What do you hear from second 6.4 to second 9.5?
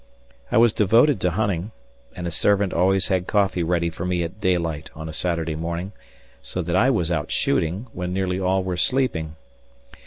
so that I was out shooting when nearly all were sleeping.